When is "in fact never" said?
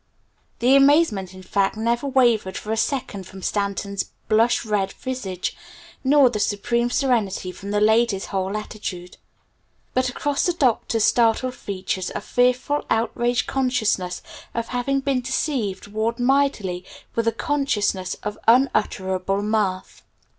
1.31-2.07